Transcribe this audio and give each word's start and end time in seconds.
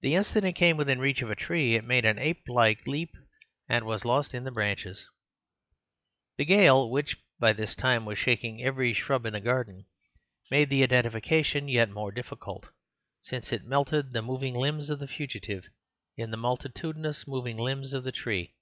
The 0.00 0.14
instant 0.14 0.46
it 0.46 0.54
came 0.54 0.78
within 0.78 1.00
reach 1.00 1.20
of 1.20 1.28
a 1.30 1.36
tree 1.36 1.74
it 1.74 1.84
made 1.84 2.06
an 2.06 2.18
ape 2.18 2.44
like 2.48 2.86
leap 2.86 3.10
and 3.68 3.84
was 3.84 4.06
lost 4.06 4.32
in 4.32 4.44
the 4.44 4.50
branches. 4.50 5.06
The 6.38 6.46
gale, 6.46 6.88
which 6.90 7.18
by 7.38 7.52
this 7.52 7.74
time 7.74 8.06
was 8.06 8.18
shaking 8.18 8.62
every 8.62 8.94
shrub 8.94 9.26
in 9.26 9.34
the 9.34 9.40
garden, 9.40 9.84
made 10.50 10.70
the 10.70 10.82
identification 10.82 11.68
yet 11.68 11.90
more 11.90 12.10
difficult, 12.10 12.68
since 13.20 13.52
it 13.52 13.66
melted 13.66 14.14
the 14.14 14.22
moving 14.22 14.54
limbs 14.54 14.88
of 14.88 14.98
the 14.98 15.06
fugitive 15.06 15.66
in 16.16 16.30
the 16.30 16.38
multitudinous 16.38 17.26
moving 17.28 17.58
limbs 17.58 17.92
of 17.92 18.04
the 18.04 18.12
tree. 18.12 18.54